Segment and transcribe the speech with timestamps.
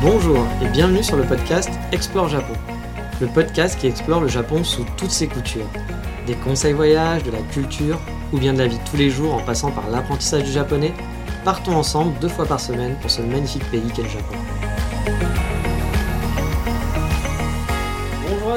[0.00, 2.54] Bonjour et bienvenue sur le podcast Explore Japon,
[3.20, 5.66] le podcast qui explore le Japon sous toutes ses coutures.
[6.24, 7.98] Des conseils voyages, de la culture
[8.32, 10.94] ou bien de la vie tous les jours en passant par l'apprentissage du japonais,
[11.44, 14.36] partons ensemble deux fois par semaine pour ce magnifique pays qu'est le Japon.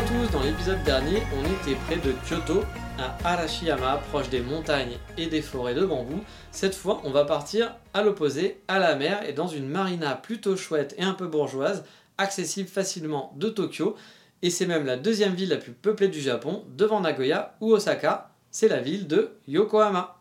[0.02, 2.64] À tous, dans l'épisode dernier, on était près de Kyoto,
[2.98, 6.24] à Arashiyama, proche des montagnes et des forêts de bambou.
[6.52, 10.56] Cette fois, on va partir à l'opposé, à la mer, et dans une marina plutôt
[10.56, 11.84] chouette et un peu bourgeoise,
[12.18, 13.96] accessible facilement de Tokyo.
[14.42, 18.32] Et c'est même la deuxième ville la plus peuplée du Japon, devant Nagoya ou Osaka.
[18.50, 20.18] C'est la ville de Yokohama.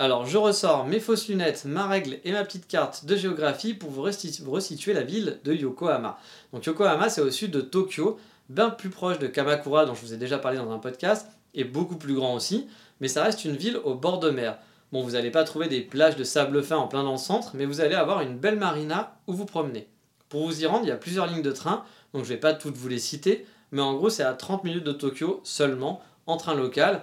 [0.00, 3.88] Alors je ressors mes fausses lunettes, ma règle et ma petite carte de géographie pour
[3.88, 6.18] vous resituer la ville de Yokohama.
[6.52, 8.18] Donc Yokohama c'est au sud de Tokyo,
[8.52, 11.64] bien plus proche de Kamakura dont je vous ai déjà parlé dans un podcast, et
[11.64, 12.68] beaucoup plus grand aussi,
[13.00, 14.58] mais ça reste une ville au bord de mer.
[14.92, 17.52] Bon, vous n'allez pas trouver des plages de sable fin en plein dans le centre,
[17.54, 19.88] mais vous allez avoir une belle marina où vous promenez.
[20.28, 22.40] Pour vous y rendre, il y a plusieurs lignes de train, donc je ne vais
[22.40, 26.02] pas toutes vous les citer, mais en gros c'est à 30 minutes de Tokyo seulement,
[26.26, 27.02] en train local.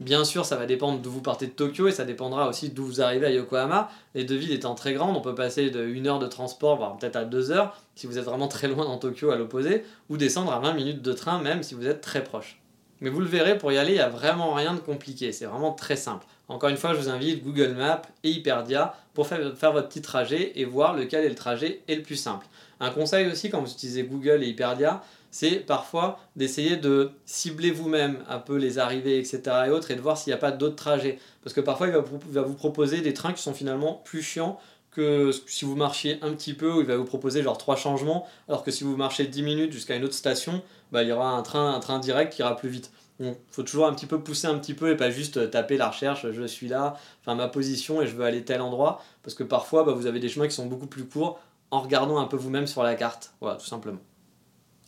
[0.00, 2.84] Bien sûr, ça va dépendre d'où vous partez de Tokyo et ça dépendra aussi d'où
[2.84, 3.90] vous arrivez à Yokohama.
[4.16, 6.96] Les deux villes étant très grandes, on peut passer de 1 heure de transport, voire
[6.96, 10.16] peut-être à 2 heures, si vous êtes vraiment très loin dans Tokyo à l'opposé, ou
[10.16, 12.60] descendre à 20 minutes de train même si vous êtes très proche.
[13.00, 15.30] Mais vous le verrez, pour y aller, il n'y a vraiment rien de compliqué.
[15.30, 16.26] C'est vraiment très simple.
[16.48, 20.52] Encore une fois, je vous invite Google Maps et Hyperdia pour faire, votre petit trajet
[20.56, 22.46] et voir lequel est le trajet est le plus simple.
[22.80, 25.02] Un conseil aussi quand vous utilisez Google et Hyperdia,
[25.34, 29.40] c'est parfois d'essayer de cibler vous-même un peu les arrivées, etc.
[29.66, 31.18] et autres, et de voir s'il n'y a pas d'autres trajets.
[31.42, 34.60] Parce que parfois, il va, vous, proposer des trains qui sont finalement plus chiants
[34.92, 38.28] que si vous marchiez un petit peu, où il va vous proposer genre trois changements,
[38.48, 40.62] alors que si vous marchez 10 minutes jusqu'à une autre station,
[40.92, 42.92] bah, il y aura un train, direct qui ira plus vite.
[43.18, 45.88] Il faut toujours un petit peu pousser un petit peu et pas juste taper la
[45.88, 49.42] recherche, je suis là, enfin ma position et je veux aller tel endroit, parce que
[49.42, 51.40] parfois bah, vous avez des chemins qui sont beaucoup plus courts
[51.72, 53.98] en regardant un peu vous-même sur la carte, voilà, tout simplement.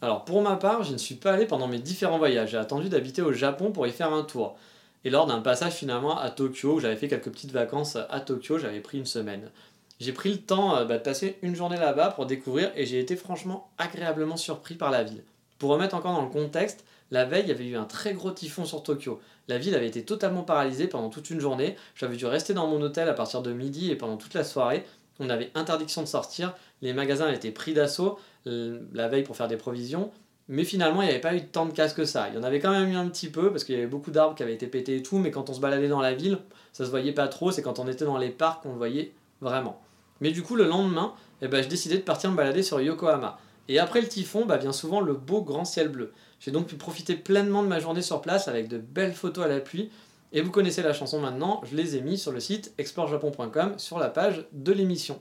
[0.02, 2.88] Alors pour ma part, je ne suis pas allé pendant mes différents voyages, j'ai attendu
[2.88, 4.56] d'habiter au Japon pour y faire un tour.
[5.04, 8.58] Et lors d'un passage finalement à Tokyo, où j'avais fait quelques petites vacances à Tokyo,
[8.58, 9.50] j'avais pris une semaine.
[9.98, 13.00] J'ai pris le temps euh, bah, de passer une journée là-bas pour découvrir et j'ai
[13.00, 15.22] été franchement agréablement surpris par la ville.
[15.58, 18.30] Pour remettre encore dans le contexte, la veille, il y avait eu un très gros
[18.30, 19.20] typhon sur Tokyo.
[19.48, 21.76] La ville avait été totalement paralysée pendant toute une journée.
[21.94, 24.84] J'avais dû rester dans mon hôtel à partir de midi et pendant toute la soirée.
[25.18, 26.54] On avait interdiction de sortir.
[26.82, 30.10] Les magasins étaient pris d'assaut la veille pour faire des provisions.
[30.48, 32.28] Mais finalement, il n'y avait pas eu tant de casse que ça.
[32.28, 34.12] Il y en avait quand même eu un petit peu parce qu'il y avait beaucoup
[34.12, 35.18] d'arbres qui avaient été pétés et tout.
[35.18, 36.38] Mais quand on se baladait dans la ville,
[36.72, 37.50] ça se voyait pas trop.
[37.50, 39.82] C'est quand on était dans les parcs qu'on le voyait vraiment.
[40.20, 43.38] Mais du coup, le lendemain, eh ben, je décidais de partir me balader sur Yokohama.
[43.68, 46.12] Et après le typhon, bah, vient souvent le beau grand ciel bleu.
[46.38, 49.48] J'ai donc pu profiter pleinement de ma journée sur place avec de belles photos à
[49.48, 49.90] la pluie.
[50.32, 53.98] Et vous connaissez la chanson maintenant, je les ai mis sur le site explorejapon.com sur
[53.98, 55.20] la page de l'émission.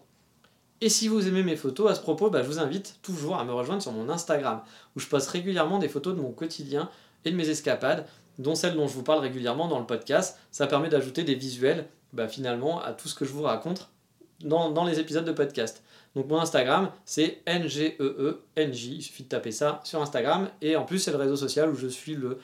[0.82, 3.46] Et si vous aimez mes photos, à ce propos, bah, je vous invite toujours à
[3.46, 4.62] me rejoindre sur mon Instagram,
[4.96, 6.90] où je poste régulièrement des photos de mon quotidien
[7.24, 8.06] et de mes escapades,
[8.40, 10.38] dont celles dont je vous parle régulièrement dans le podcast.
[10.52, 13.90] Ça permet d'ajouter des visuels, bah, finalement, à tout ce que je vous raconte
[14.42, 15.84] dans, les épisodes de podcast.
[16.16, 18.96] Donc mon Instagram, c'est N-G-E-E-N-J.
[18.96, 20.50] Il suffit de taper ça sur Instagram.
[20.62, 22.40] Et en plus, c'est le réseau social où je suis le,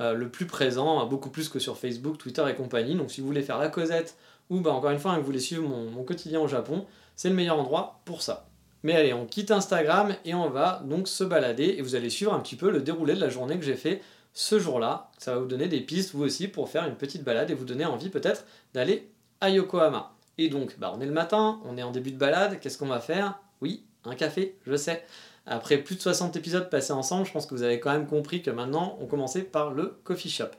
[0.00, 2.94] euh, plus présent, beaucoup plus que sur Facebook, Twitter et compagnie.
[2.94, 4.16] Donc si vous voulez faire la causette
[4.50, 7.28] ou bah, encore une fois, que vous voulez suivre mon, mon quotidien au Japon, c'est
[7.28, 8.46] le meilleur endroit pour ça.
[8.82, 12.34] Mais allez, on quitte Instagram et on va donc se balader et vous allez suivre
[12.34, 14.02] un petit peu le déroulé de la journée que j'ai fait
[14.34, 15.10] ce jour-là.
[15.16, 17.64] Ça va vous donner des pistes vous aussi pour faire une petite balade et vous
[17.64, 18.44] donner envie peut-être
[18.74, 19.10] d'aller
[19.40, 20.12] à Yokohama.
[20.36, 22.86] Et donc, bah, on est le matin, on est en début de balade, qu'est-ce qu'on
[22.86, 23.38] va faire?
[23.62, 25.02] Oui, un café, je sais.
[25.46, 28.42] Après plus de 60 épisodes passés ensemble, je pense que vous avez quand même compris
[28.42, 30.50] que maintenant, on commençait par le coffee shop.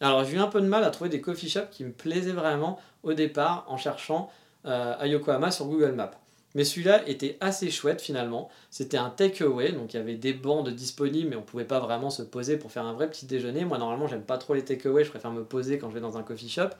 [0.00, 2.32] Alors, j'ai eu un peu de mal à trouver des coffee shops qui me plaisaient
[2.32, 4.30] vraiment au départ en cherchant
[4.66, 6.10] euh, à Yokohama sur Google Maps.
[6.54, 8.48] Mais celui-là était assez chouette finalement.
[8.70, 12.10] C'était un takeaway, donc il y avait des bancs disponibles, mais on pouvait pas vraiment
[12.10, 13.64] se poser pour faire un vrai petit déjeuner.
[13.64, 16.16] Moi, normalement, j'aime pas trop les takeaways, je préfère me poser quand je vais dans
[16.16, 16.70] un coffee shop.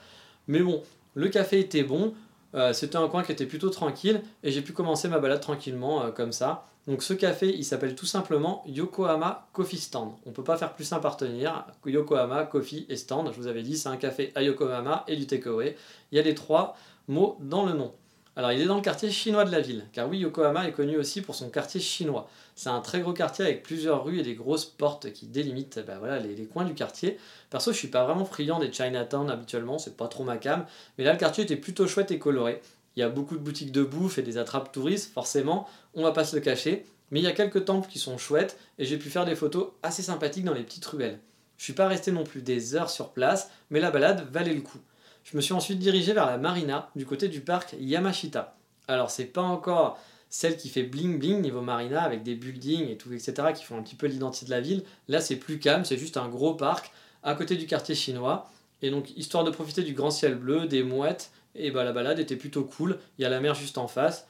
[0.46, 0.82] Mais bon,
[1.14, 2.14] le café était bon,
[2.54, 6.04] euh, c'était un coin qui était plutôt tranquille et j'ai pu commencer ma balade tranquillement
[6.04, 6.66] euh, comme ça.
[6.88, 10.12] Donc ce café, il s'appelle tout simplement Yokohama Coffee Stand.
[10.24, 11.66] On peut pas faire plus à retenir.
[11.84, 13.30] Yokohama Coffee et Stand.
[13.30, 15.76] Je vous avais dit, c'est un café à Yokohama et du takeaway.
[16.10, 17.92] Il y a les trois mots dans le nom.
[18.36, 20.96] Alors il est dans le quartier chinois de la ville, car oui, Yokohama est connu
[20.96, 22.30] aussi pour son quartier chinois.
[22.54, 25.96] C'est un très gros quartier avec plusieurs rues et des grosses portes qui délimitent bah,
[25.98, 27.18] voilà, les, coins du quartier.
[27.50, 30.64] Perso, je suis pas vraiment friand des Chinatown habituellement, c'est pas trop ma cam,
[30.96, 32.62] mais là le quartier était plutôt chouette et coloré.
[32.98, 36.10] Il y a beaucoup de boutiques de bouffe et des attrapes touristes, forcément, on va
[36.10, 38.98] pas se le cacher, mais il y a quelques temples qui sont chouettes et j'ai
[38.98, 41.20] pu faire des photos assez sympathiques dans les petites ruelles.
[41.58, 44.62] Je suis pas resté non plus des heures sur place, mais la balade valait le
[44.62, 44.80] coup.
[45.22, 48.56] Je me suis ensuite dirigé vers la marina, du côté du parc Yamashita.
[48.88, 52.96] Alors, c'est pas encore celle qui fait bling bling niveau marina avec des buildings et
[52.96, 54.82] tout, etc., qui font un petit peu l'identité de la ville.
[55.06, 56.90] Là, c'est plus calme, c'est juste un gros parc
[57.22, 58.50] à côté du quartier chinois.
[58.82, 62.18] Et donc, histoire de profiter du grand ciel bleu, des mouettes, et bah la balade
[62.18, 62.98] était plutôt cool.
[63.18, 64.26] Il y a la mer juste en face.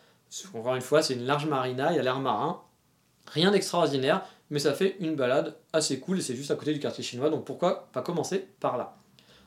[0.54, 2.60] Encore une fois, c'est une large marina, il y a l'air marin.
[3.26, 6.80] Rien d'extraordinaire, mais ça fait une balade assez cool et c'est juste à côté du
[6.80, 8.96] quartier chinois, donc pourquoi pas commencer par là.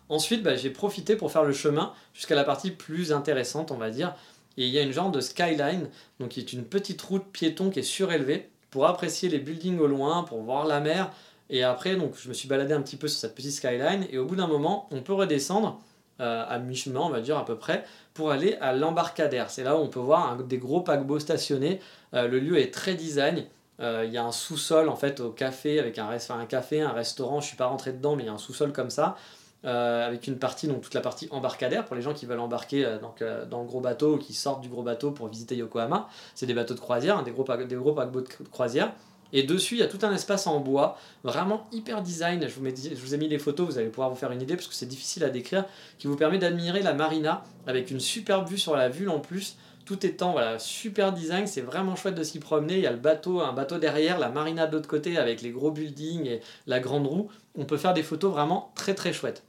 [0.10, 3.90] Ensuite, bah, j'ai profité pour faire le chemin jusqu'à la partie plus intéressante, on va
[3.90, 4.14] dire.
[4.58, 5.88] Et il y a une genre de skyline,
[6.20, 9.88] donc qui est une petite route piéton qui est surélevée pour apprécier les buildings au
[9.88, 11.12] loin, pour voir la mer.
[11.50, 14.06] Et après, donc, je me suis baladé un petit peu sur cette petite skyline.
[14.10, 15.82] Et au bout d'un moment, on peut redescendre
[16.22, 17.84] euh, à mi-chemin, on va dire à peu près,
[18.14, 19.50] pour aller à l'embarcadère.
[19.50, 21.80] C'est là où on peut voir des gros paquebots stationnés.
[22.14, 23.46] Euh, le lieu est très design.
[23.80, 26.92] Euh, il y a un sous-sol en fait au café avec un, un café, un
[26.92, 27.42] restaurant.
[27.42, 29.16] Je suis pas rentré dedans, mais il y a un sous-sol comme ça.
[29.64, 33.24] Avec une partie, donc toute la partie embarcadère pour les gens qui veulent embarquer donc,
[33.48, 36.10] dans le gros bateau ou qui sortent du gros bateau pour visiter Yokohama.
[36.34, 38.92] C'est des bateaux de croisière, hein, des, gros, des gros paquebots de croisière.
[39.34, 42.48] Et dessus, il y a tout un espace en bois, vraiment hyper design.
[42.48, 44.74] Je vous, ai mis les photos, vous allez pouvoir vous faire une idée parce que
[44.74, 45.66] c'est difficile à décrire,
[45.98, 49.58] qui vous permet d'admirer la marina avec une superbe vue sur la vue en plus.
[49.86, 52.76] Tout étant voilà, super design, c'est vraiment chouette de s'y promener.
[52.76, 55.50] Il y a le bateau, un bateau derrière, la marina de l'autre côté avec les
[55.50, 57.30] gros buildings et la grande roue.
[57.56, 59.44] On peut faire des photos vraiment très très chouettes.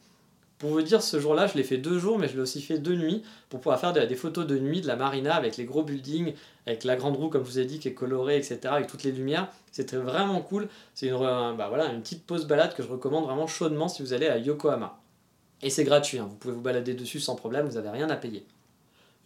[0.63, 2.79] Pour vous dire, ce jour-là, je l'ai fait deux jours, mais je l'ai aussi fait
[2.79, 5.83] deux nuits pour pouvoir faire des photos de nuit de la marina avec les gros
[5.83, 6.35] buildings,
[6.69, 9.03] avec la grande roue, comme je vous ai dit, qui est colorée, etc., avec toutes
[9.03, 9.49] les lumières.
[9.73, 10.69] C'était vraiment cool.
[10.95, 14.29] C'est une, bah une petite pause balade que je recommande vraiment chaudement si vous allez
[14.29, 15.01] à Yokohama.
[15.63, 16.29] Et c'est gratuit, hein.
[16.31, 18.47] vous pouvez vous balader dessus sans problème, vous n'avez rien à payer.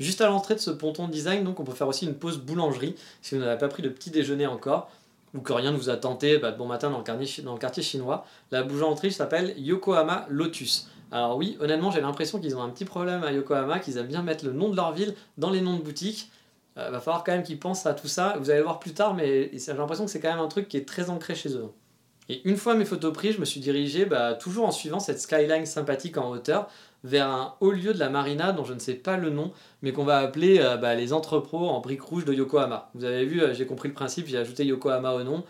[0.01, 2.95] Juste à l'entrée de ce ponton design, donc on peut faire aussi une pause boulangerie
[3.21, 4.91] si vous n'avez pas pris de petit déjeuner encore
[5.35, 7.59] ou que rien ne vous a tenté bah, de bon matin dans le, dans le
[7.59, 8.25] quartier chinois.
[8.51, 10.89] La boulangerie s'appelle Yokohama Lotus.
[11.13, 14.23] Alors oui, honnêtement, j'ai l'impression qu'ils ont un petit problème à Yokohama, qu'ils aiment bien
[14.23, 16.31] mettre le nom de leur ville dans les noms de boutiques.
[16.77, 18.37] Il euh, va falloir quand même qu'ils pensent à tout ça.
[18.39, 20.69] Vous allez le voir plus tard, mais j'ai l'impression que c'est quand même un truc
[20.69, 21.71] qui est très ancré chez eux.
[22.29, 25.21] Et une fois mes photos prises, je me suis dirigé, bah, toujours en suivant cette
[25.21, 26.69] skyline sympathique en hauteur,
[27.05, 29.53] vers un haut lieu de la marina dont je ne sais pas le nom,
[29.83, 32.91] mais qu'on va appeler euh, bah, les entrepôts en briques rouges de Yokohama.
[32.95, 35.45] Vous avez vu, euh, j'ai compris le principe, j'ai ajouté Yokohama au nom,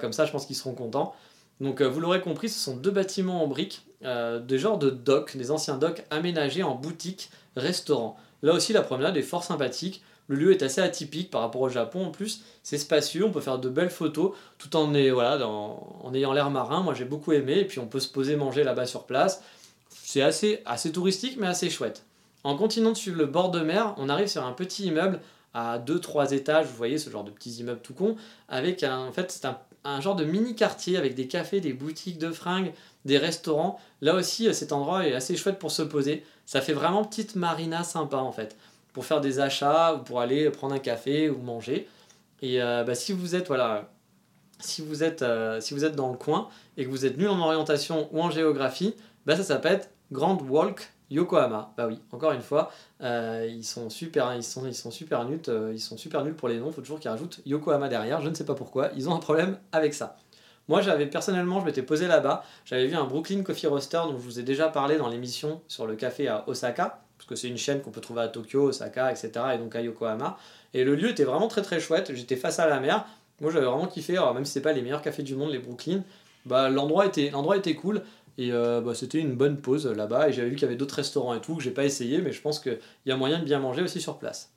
[0.00, 1.14] comme ça je pense qu'ils seront contents.
[1.60, 5.36] Donc vous l'aurez compris, ce sont deux bâtiments en briques euh, des genres de docks,
[5.36, 8.18] des anciens docks aménagés en boutique, restaurant.
[8.42, 10.02] Là aussi, la promenade est fort sympathique.
[10.28, 12.42] Le lieu est assez atypique par rapport au Japon en plus.
[12.62, 16.82] C'est spacieux, on peut faire de belles photos tout en ayant l'air marin.
[16.82, 17.60] Moi j'ai beaucoup aimé.
[17.60, 19.42] Et puis on peut se poser manger là-bas sur place.
[19.88, 22.04] C'est assez, assez touristique mais assez chouette.
[22.42, 25.20] En continuant de suivre le bord de mer, on arrive sur un petit immeuble
[25.54, 28.16] à 2-3 étages, vous voyez ce genre de petits immeubles tout con,
[28.48, 31.72] avec un, en fait c'est un, un genre de mini quartier avec des cafés, des
[31.72, 32.72] boutiques de fringues,
[33.04, 33.78] des restaurants.
[34.00, 36.24] Là aussi, euh, cet endroit est assez chouette pour se poser.
[36.46, 38.56] Ça fait vraiment petite marina sympa en fait,
[38.92, 41.88] pour faire des achats ou pour aller prendre un café ou manger.
[42.42, 43.90] Et euh, bah, si vous êtes voilà,
[44.58, 47.28] si vous êtes euh, si vous êtes dans le coin et que vous êtes nul
[47.28, 48.94] en orientation ou en géographie,
[49.26, 51.72] bah, ça s'appelle Grand Walk Yokohama.
[51.76, 52.70] Bah oui, encore une fois,
[53.00, 55.40] ils sont super, ils sont, ils sont super nuls,
[55.72, 56.72] ils sont super nuls pour les noms.
[56.72, 58.20] Faut toujours qu'ils rajoutent Yokohama derrière.
[58.20, 58.90] Je ne sais pas pourquoi.
[58.96, 60.16] Ils ont un problème avec ça.
[60.66, 64.24] Moi, j'avais personnellement, je m'étais posé là-bas, j'avais vu un Brooklyn Coffee Roaster dont je
[64.24, 67.58] vous ai déjà parlé dans l'émission sur le café à Osaka, parce que c'est une
[67.58, 70.38] chaîne qu'on peut trouver à Tokyo, Osaka, etc., et donc à Yokohama.
[70.72, 73.04] Et le lieu était vraiment très très chouette, j'étais face à la mer,
[73.42, 75.58] moi j'avais vraiment kiffé, alors même si c'est pas les meilleurs cafés du monde, les
[75.58, 76.02] Brooklyn,
[76.46, 78.00] bah, l'endroit était, l'endroit était cool,
[78.38, 80.96] et euh, bah, c'était une bonne pause là-bas, et j'avais vu qu'il y avait d'autres
[80.96, 83.44] restaurants et tout, que j'ai pas essayé, mais je pense qu'il y a moyen de
[83.44, 84.52] bien manger aussi sur place.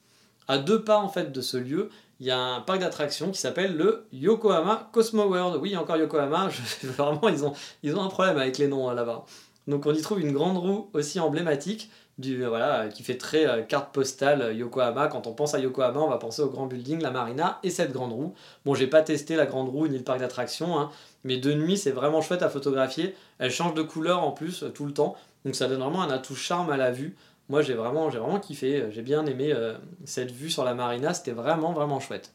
[0.48, 3.40] À deux pas en fait de ce lieu, il y a un parc d'attractions qui
[3.40, 5.60] s'appelle le Yokohama Cosmo World.
[5.62, 6.50] Oui, encore Yokohama,
[6.84, 7.54] vraiment ils ont,
[7.84, 9.26] ils ont un problème avec les noms hein, là-bas.
[9.68, 13.48] Donc on y trouve une grande roue aussi emblématique du, euh, voilà, qui fait très
[13.48, 15.08] euh, carte postale euh, Yokohama.
[15.08, 17.92] Quand on pense à Yokohama, on va penser au grand building, la marina et cette
[17.92, 18.34] grande roue.
[18.66, 20.92] Bon, j'ai pas testé la grande roue ni le parc d'attractions, hein,
[21.24, 23.16] mais de nuit c'est vraiment chouette à photographier.
[23.40, 26.36] Elle change de couleur en plus tout le temps, donc ça donne vraiment un atout
[26.36, 27.16] charme à la vue.
[27.50, 28.86] Moi, j'ai vraiment, j'ai vraiment kiffé.
[28.92, 31.14] J'ai bien aimé euh, cette vue sur la marina.
[31.14, 32.34] C'était vraiment, vraiment chouette.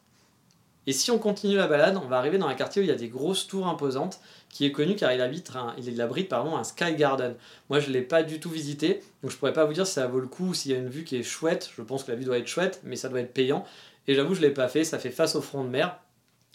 [0.85, 2.91] Et si on continue la balade, on va arriver dans un quartier où il y
[2.91, 5.19] a des grosses tours imposantes, qui est connu car il,
[5.77, 7.35] il abrite pardon, un Sky Garden.
[7.69, 9.93] Moi, je ne l'ai pas du tout visité, donc je pourrais pas vous dire si
[9.93, 11.71] ça vaut le coup ou s'il y a une vue qui est chouette.
[11.75, 13.65] Je pense que la vue doit être chouette, mais ça doit être payant.
[14.07, 15.97] Et j'avoue, je ne l'ai pas fait, ça fait face au front de mer.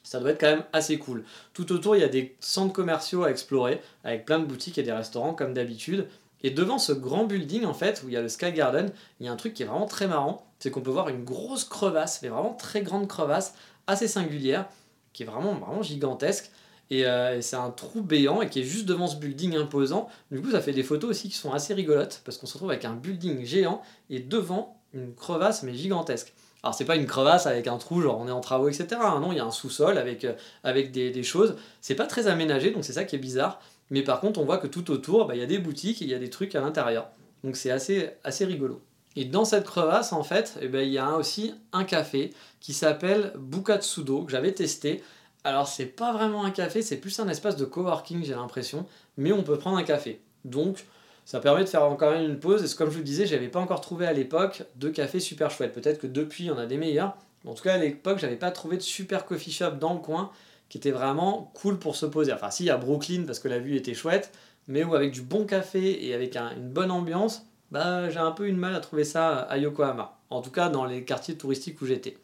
[0.03, 1.25] Ça doit être quand même assez cool.
[1.55, 4.83] Tout autour, il y a des centres commerciaux à explorer, avec plein de boutiques et
[4.83, 6.07] des restaurants comme d'habitude.
[6.43, 9.27] Et devant ce grand building, en fait, où il y a le Sky Garden, il
[9.27, 11.65] y a un truc qui est vraiment très marrant, c'est qu'on peut voir une grosse
[11.65, 13.55] crevasse, mais vraiment très grande crevasse,
[13.89, 14.69] assez singulière,
[15.13, 16.53] qui est vraiment, vraiment gigantesque.
[16.93, 20.09] Euh, et, c'est un trou béant et qui est juste devant ce building imposant.
[20.31, 22.71] Du coup, ça fait des photos aussi qui sont assez rigolotes parce qu'on se retrouve
[22.71, 26.33] avec un building géant et devant une crevasse mais gigantesque.
[26.63, 28.87] Alors, c'est pas une crevasse avec un trou, genre on est en travaux, etc.
[29.21, 31.57] Non, il y a un sous-sol avec, euh, des choses.
[31.81, 33.61] C'est pas très aménagé, donc c'est ça qui est bizarre.
[33.91, 36.05] Mais par contre, on voit que tout autour, bah, il y a des boutiques et
[36.05, 37.09] il y a des trucs à l'intérieur.
[37.45, 38.83] Donc c'est assez, assez rigolo.
[39.19, 42.73] Et dans cette crevasse, en fait, eh ben, il y a aussi un café qui
[42.73, 45.03] s'appelle Bukatsudo, que j'avais testé.
[45.43, 49.33] Alors, c'est pas vraiment un café, c'est plus un espace de coworking, j'ai l'impression, mais
[49.33, 50.21] on peut prendre un café.
[50.45, 50.87] Donc,
[51.25, 52.63] ça permet de faire encore une pause.
[52.63, 55.51] Et comme je vous le disais, j'avais pas encore trouvé à l'époque de café super
[55.51, 55.73] chouette.
[55.73, 57.17] Peut-être que depuis, il y en a des meilleurs.
[57.45, 60.31] En tout cas, à l'époque, j'avais pas trouvé de super coffee shop dans le coin
[60.69, 62.33] qui était vraiment cool pour se poser.
[62.33, 64.31] Enfin, si, à Brooklyn, parce que la vue était chouette,
[64.69, 68.47] mais où avec du bon café et avec une bonne ambiance, bah, j'ai un peu
[68.47, 70.19] une mal à trouver ça à Yokohama.
[70.31, 72.17] En tout cas, dans les quartiers touristiques où j'étais.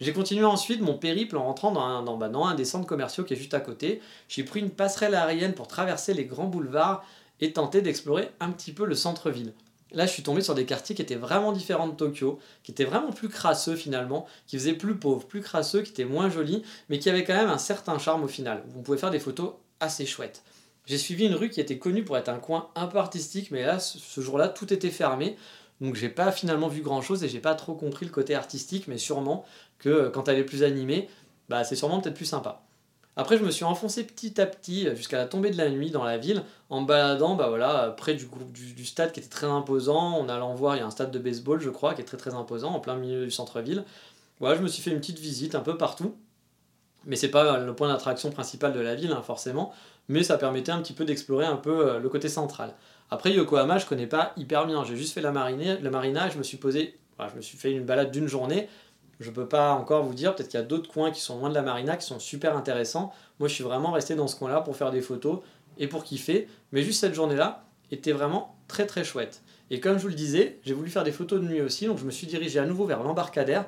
[0.00, 2.86] J'ai continué ensuite mon périple en rentrant dans un, dans, bah, dans un des centres
[2.86, 4.00] commerciaux qui est juste à côté.
[4.28, 7.04] J'ai pris une passerelle aérienne pour traverser les grands boulevards
[7.40, 9.52] et tenter d'explorer un petit peu le centre-ville.
[9.92, 12.84] Là, je suis tombé sur des quartiers qui étaient vraiment différents de Tokyo, qui étaient
[12.84, 16.98] vraiment plus crasseux finalement, qui faisaient plus pauvres, plus crasseux, qui étaient moins jolis, mais
[16.98, 18.64] qui avaient quand même un certain charme au final.
[18.68, 20.42] Vous pouvez faire des photos assez chouettes.
[20.86, 23.64] J'ai suivi une rue qui était connue pour être un coin un peu artistique, mais
[23.64, 25.36] là, ce jour-là, tout était fermé.
[25.82, 28.86] Donc j'ai pas finalement vu grand chose et j'ai pas trop compris le côté artistique,
[28.86, 29.44] mais sûrement
[29.78, 31.08] que euh, quand elle est plus animée,
[31.48, 32.62] bah c'est sûrement peut-être plus sympa.
[33.16, 35.90] Après, je me suis enfoncé petit à petit euh, jusqu'à la tombée de la nuit
[35.90, 39.48] dans la ville en baladant bah voilà, près du, groupe, du, stade qui était très
[39.48, 40.18] imposant.
[40.18, 42.16] En allant voir, il y a un stade de baseball, je crois, qui est très
[42.16, 43.84] très imposant en plein milieu du centre-ville.
[44.38, 46.14] Voilà, je me suis fait une petite visite un peu partout.
[47.04, 49.72] Mais c'est pas le point d'attraction principal de la ville, hein, forcément.
[50.08, 52.74] Mais ça permettait un petit peu d'explorer un peu euh, le côté central.
[53.10, 54.84] Après, Yokohama, je connais pas hyper bien.
[54.84, 56.98] J'ai juste fait la, marina, la marina je me suis posé.
[57.18, 58.68] je me suis fait une balade d'une journée
[59.22, 61.48] je peux pas encore vous dire, peut-être qu'il y a d'autres coins qui sont loin
[61.48, 63.12] de la marina qui sont super intéressants.
[63.38, 65.40] Moi, je suis vraiment resté dans ce coin-là pour faire des photos
[65.78, 66.48] et pour kiffer.
[66.72, 69.42] Mais juste cette journée-là était vraiment très très chouette.
[69.70, 71.98] Et comme je vous le disais, j'ai voulu faire des photos de nuit aussi, donc
[71.98, 73.64] je me suis dirigé à nouveau vers l'embarcadère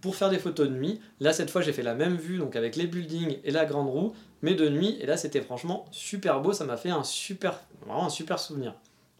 [0.00, 1.00] pour faire des photos de nuit.
[1.18, 3.88] Là, cette fois, j'ai fait la même vue, donc avec les buildings et la grande
[3.88, 4.96] roue, mais de nuit.
[5.00, 6.52] Et là, c'était franchement super beau.
[6.52, 8.74] Ça m'a fait un super, vraiment un super souvenir.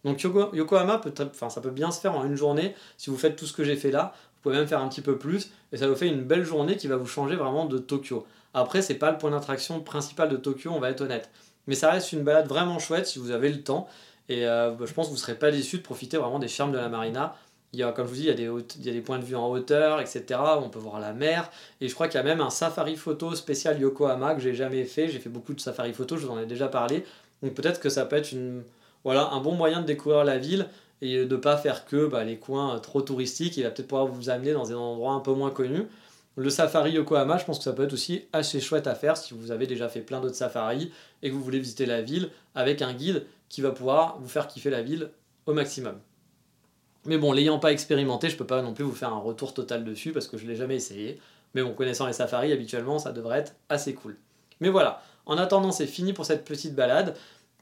[0.04, 3.36] Donc Yokohama, peut, enfin, ça peut bien se faire en une journée si vous faites
[3.36, 4.14] tout ce que j'ai fait là.
[4.34, 6.76] Vous pouvez même faire un petit peu plus et ça vous fait une belle journée
[6.76, 8.26] qui va vous changer vraiment de Tokyo.
[8.54, 11.30] Après, c'est pas le point d'attraction principal de Tokyo, on va être honnête.
[11.66, 13.86] Mais ça reste une balade vraiment chouette si vous avez le temps.
[14.28, 16.48] Et euh, bah, je pense que vous ne serez pas déçu de profiter vraiment des
[16.48, 17.36] charmes de la marina.
[17.72, 19.48] Il y a, comme je vous dis, il y, a des points de vue en
[19.48, 20.40] hauteur, etc.
[20.60, 21.50] On peut voir la mer.
[21.80, 24.84] Et je crois qu'il y a même un safari photo spécial Yokohama que j'ai jamais
[24.84, 25.08] fait.
[25.08, 27.04] J'ai fait beaucoup de safari photo, je vous en ai déjà parlé.
[27.42, 28.34] Donc peut-être que ça peut être
[29.04, 30.66] voilà, un bon moyen de découvrir la ville
[31.00, 33.56] et de pas faire que bah, les coins trop touristiques.
[33.56, 35.86] Il va peut-être pouvoir vous amener dans des endroits un peu moins connus.
[36.36, 39.34] Le safari Yokohama, je pense que ça peut être aussi assez chouette à faire si
[39.34, 40.90] vous avez déjà fait plein d'autres safaris
[41.22, 44.48] et que vous voulez visiter la ville avec un guide qui va pouvoir vous faire
[44.48, 45.10] kiffer la ville
[45.46, 45.96] au maximum.
[47.06, 49.84] Mais bon, l'ayant pas expérimenté, je peux pas non plus vous faire un retour total
[49.84, 51.18] dessus parce que je l'ai jamais essayé.
[51.54, 54.16] Mais bon, connaissant les safaris, habituellement, ça devrait être assez cool.
[54.60, 57.16] Mais voilà, en attendant, c'est fini pour cette petite balade.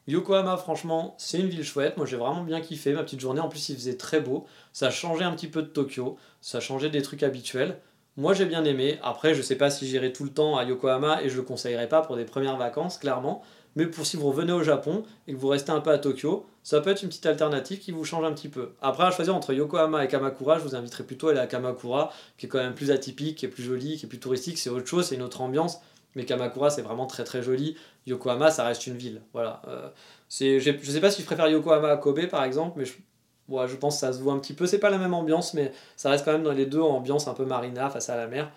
[0.09, 1.97] Yokohama, franchement, c'est une ville chouette.
[1.97, 3.41] Moi, j'ai vraiment bien kiffé ma petite journée.
[3.41, 4.47] En plus, il faisait très beau.
[4.73, 6.17] Ça changeait un petit peu de Tokyo.
[6.41, 7.79] Ça changeait des trucs habituels.
[8.17, 8.99] Moi, j'ai bien aimé.
[9.03, 11.89] Après, je sais pas si j'irai tout le temps à Yokohama et je le conseillerais
[11.89, 13.43] pas pour des premières vacances, clairement.
[13.79, 16.45] Mais pour si vous revenez au Japon et que vous restez un peu à Tokyo,
[16.65, 18.73] ça peut être une petite alternative qui vous change un petit peu.
[18.83, 22.13] Après, à choisir entre Yokohama et Kamakura, je vous inviterai plutôt à aller à Kamakura,
[22.39, 24.59] qui est quand même plus atypique, qui est plus joli, qui est plus touristique.
[24.59, 25.79] C'est autre chose, c'est une autre ambiance.
[26.17, 27.77] Mais Kamakura, c'est vraiment très très joli.
[28.09, 29.23] Yokohama, ça reste une ville.
[29.33, 29.63] Voilà.
[29.69, 29.89] Euh,
[30.29, 32.95] c'est, je sais pas si je préfère Yokohama à Kobe par exemple, mais je,
[33.49, 34.67] je pense que ça se voit un petit peu.
[34.67, 37.35] C'est pas la même ambiance, mais ça reste quand même dans les deux ambiance un
[37.35, 38.51] peu marina face à la mer.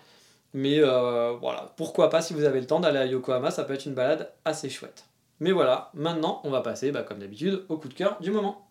[0.52, 3.74] Mais euh, voilà, pourquoi pas si vous avez le temps d'aller à Yokohama, ça peut
[3.74, 5.04] être une balade assez chouette.
[5.40, 8.68] Mais voilà, maintenant on va passer, bah, comme d'habitude, au coup de cœur du moment.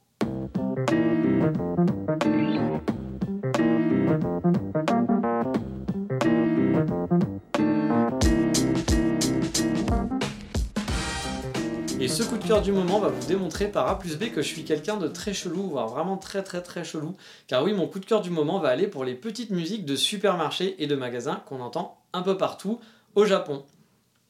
[12.51, 15.07] cœur du moment va vous démontrer par A plus B que je suis quelqu'un de
[15.07, 17.15] très chelou, voire vraiment très très très chelou.
[17.47, 19.95] Car oui, mon coup de cœur du moment va aller pour les petites musiques de
[19.95, 22.81] supermarchés et de magasins qu'on entend un peu partout
[23.15, 23.63] au Japon.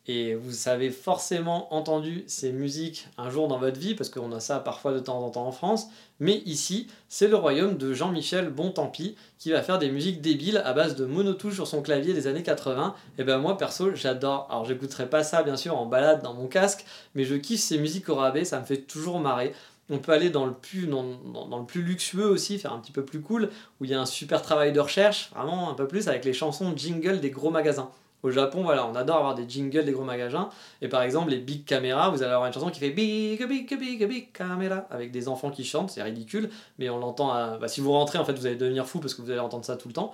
[0.07, 4.39] Et vous avez forcément entendu ces musiques un jour dans votre vie, parce qu'on a
[4.39, 5.89] ça parfois de temps en temps en France.
[6.19, 10.73] Mais ici, c'est le royaume de Jean-Michel Bontempi qui va faire des musiques débiles à
[10.73, 12.95] base de monotouches sur son clavier des années 80.
[13.19, 14.47] Et ben moi, perso, j'adore.
[14.49, 17.77] Alors, j'écouterai pas ça, bien sûr, en balade dans mon casque, mais je kiffe ces
[17.77, 19.53] musiques au rabais, ça me fait toujours marrer.
[19.91, 23.03] On peut aller dans le, plus, dans, le plus luxueux aussi, faire un petit peu
[23.03, 26.07] plus cool, où il y a un super travail de recherche, vraiment un peu plus,
[26.07, 27.91] avec les chansons jingle des gros magasins.
[28.23, 30.49] Au Japon, on adore avoir des jingles des gros magasins.
[30.81, 33.77] Et par exemple, les Big Camera, vous allez avoir une chanson qui fait Big, Big,
[33.77, 37.57] Big, Big Camera avec des enfants qui chantent, c'est ridicule, mais on l'entend.
[37.57, 39.65] Bah, si vous rentrez, en fait, vous allez devenir fou parce que vous allez entendre
[39.65, 40.13] ça tout le temps.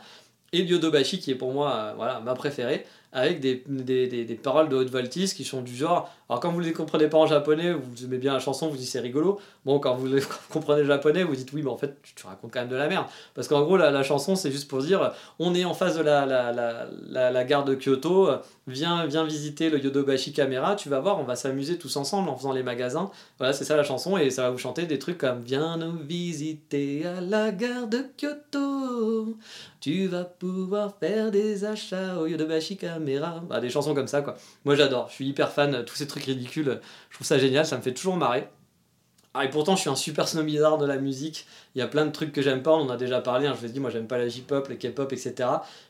[0.54, 2.86] Et Yodobashi, qui est pour moi euh, voilà, ma préférée,
[3.18, 6.08] avec des, des, des, paroles de haute qui sont du genre.
[6.30, 8.88] Alors, quand vous les comprenez pas en japonais, vous aimez bien la chanson, vous dites
[8.88, 9.40] c'est rigolo.
[9.66, 10.08] Bon, quand vous
[10.52, 12.88] comprenez le japonais, vous dites oui, mais en fait, tu, racontes quand même de la
[12.88, 13.08] merde.
[13.34, 16.04] Parce qu'en gros, la, la chanson, c'est juste pour dire on est en face de
[16.04, 18.30] la, la, la, la gare de Kyoto,
[18.68, 22.36] viens, viens visiter le Yodobashi Camera, tu vas voir, on va s'amuser tous ensemble en
[22.36, 23.10] faisant les magasins.
[23.40, 25.98] Voilà, c'est ça la chanson, et ça va vous chanter des trucs comme Viens nous
[25.98, 29.38] visiter à la gare de Kyoto,
[29.80, 33.07] tu vas pouvoir faire des achats au Yodobashi Camera
[33.50, 34.36] bah, des chansons comme ça, quoi.
[34.66, 35.08] Moi, j'adore.
[35.10, 35.84] Je suis hyper fan.
[35.86, 37.66] Tous ces trucs ridicules, je trouve ça génial.
[37.66, 38.48] Ça me fait toujours marrer.
[39.34, 41.46] Ah, et pourtant, je suis un super snobizard de la musique.
[41.76, 42.72] Il y a plein de trucs que j'aime pas.
[42.72, 43.46] On en a déjà parlé.
[43.46, 43.54] Hein.
[43.56, 45.50] Je vous ai dit, moi, j'aime pas la J-pop, le K-pop, etc.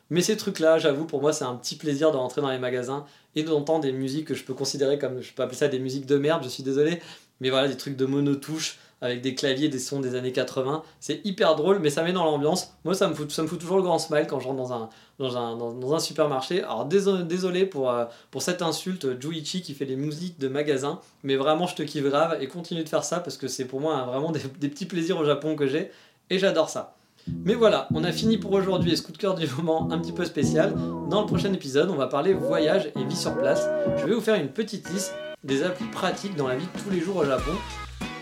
[0.09, 3.05] Mais ces trucs-là, j'avoue, pour moi, c'est un petit plaisir de rentrer dans les magasins
[3.35, 6.05] et d'entendre des musiques que je peux considérer comme, je peux appeler ça des musiques
[6.05, 7.01] de merde, je suis désolé.
[7.39, 10.83] Mais voilà, des trucs de monotouche avec des claviers, des sons des années 80.
[10.99, 12.73] C'est hyper drôle, mais ça met dans l'ambiance.
[12.83, 14.73] Moi, ça me, fout, ça me fout toujours le grand smile quand je rentre dans
[14.73, 14.89] un,
[15.19, 16.63] dans un, dans, un supermarché.
[16.63, 21.35] Alors, désolé pour, euh, pour cette insulte, Juichi qui fait des musiques de magasin, mais
[21.35, 24.03] vraiment, je te kiffe grave et continue de faire ça parce que c'est pour moi
[24.05, 25.91] vraiment des, des petits plaisirs au Japon que j'ai
[26.29, 26.95] et j'adore ça.
[27.43, 29.99] Mais voilà, on a fini pour aujourd'hui et ce coup de cœur du moment un
[29.99, 30.73] petit peu spécial.
[31.09, 33.67] Dans le prochain épisode, on va parler voyage et vie sur place.
[33.97, 35.13] Je vais vous faire une petite liste
[35.43, 37.51] des applis pratiques dans la vie de tous les jours au Japon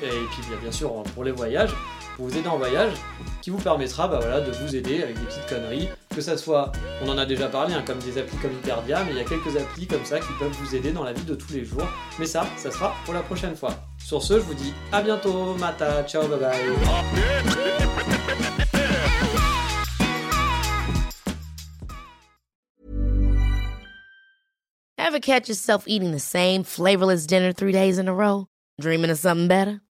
[0.04, 1.72] et puis bien sûr pour les voyages,
[2.16, 2.94] pour vous aider en voyage,
[3.42, 6.72] qui vous permettra bah, voilà, de vous aider avec des petites conneries, que ça soit,
[7.04, 9.26] on en a déjà parlé, hein, comme des applis comme Hyperdia, mais il y a
[9.26, 11.88] quelques applis comme ça qui peuvent vous aider dans la vie de tous les jours.
[12.20, 13.72] Mais ça, ça sera pour la prochaine fois.
[14.04, 16.52] Sur ce, je vous dis à bientôt, mata, ciao, bye bye.
[24.98, 28.48] Ever catch yourself eating the same flavorless dinner three days in a row?
[28.82, 29.82] Dreaming of something better?